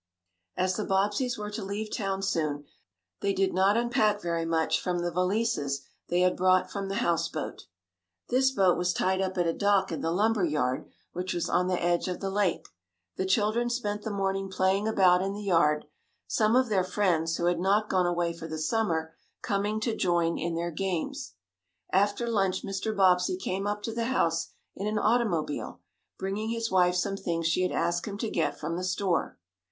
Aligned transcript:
As 0.57 0.77
the 0.77 0.83
Bobbseys 0.83 1.37
were 1.37 1.51
to 1.51 1.63
leave 1.63 1.95
town 1.95 2.23
soon, 2.23 2.65
they 3.19 3.33
did 3.33 3.53
not 3.53 3.77
unpack 3.77 4.19
very 4.19 4.45
much 4.45 4.81
from 4.81 4.97
the 4.97 5.11
valises 5.11 5.85
they 6.09 6.21
had 6.21 6.35
brought 6.35 6.71
from 6.71 6.89
the 6.89 6.95
houseboat. 7.05 7.67
This 8.29 8.49
boat 8.49 8.79
was 8.79 8.93
tied 8.93 9.21
up 9.21 9.37
at 9.37 9.45
a 9.45 9.53
dock 9.53 9.91
in 9.91 10.01
the 10.01 10.09
lumber 10.09 10.43
yard, 10.43 10.89
which 11.13 11.35
was 11.35 11.47
on 11.47 11.67
the 11.67 11.79
edge 11.79 12.07
of 12.07 12.19
the 12.19 12.31
lake. 12.31 12.69
The 13.17 13.27
children 13.27 13.69
spent 13.69 14.01
the 14.01 14.09
morning 14.09 14.49
playing 14.49 14.87
about 14.87 15.21
in 15.21 15.33
the 15.33 15.43
yard, 15.43 15.85
some 16.25 16.55
of 16.55 16.69
their 16.69 16.83
friends, 16.83 17.37
who 17.37 17.45
had 17.45 17.59
not 17.59 17.87
gone 17.87 18.07
away 18.07 18.33
for 18.33 18.47
the 18.47 18.57
summer, 18.57 19.13
coming 19.43 19.79
to 19.81 19.95
join 19.95 20.39
in 20.39 20.55
their 20.55 20.71
games. 20.71 21.33
After 21.91 22.27
lunch 22.27 22.63
Mr. 22.65 22.97
Bobbsey 22.97 23.37
came 23.37 23.67
up 23.67 23.83
to 23.83 23.93
the 23.93 24.05
house 24.05 24.47
in 24.75 24.87
an 24.87 24.97
automobile, 24.97 25.79
bringing 26.17 26.49
his 26.49 26.71
wife 26.71 26.95
some 26.95 27.17
things 27.17 27.45
she 27.45 27.61
had 27.61 27.71
asked 27.71 28.07
him 28.07 28.17
to 28.17 28.31
get 28.31 28.59
from 28.59 28.77
the 28.77 28.83
store. 28.83 29.37